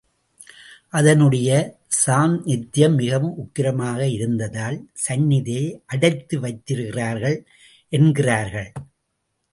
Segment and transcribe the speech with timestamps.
[0.89, 1.49] அதனுடைய
[2.05, 7.37] சாந்நித்யம் மிகவும் உக்கிரமாக இருந்ததால் சந்நிதியை அடைத்து வைத்திருக்கிறார்கள்
[7.89, 8.71] என்கிறார்கள்.